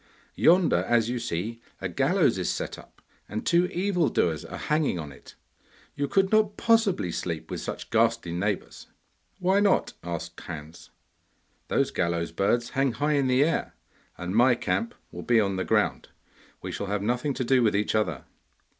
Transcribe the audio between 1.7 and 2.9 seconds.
a gallows is set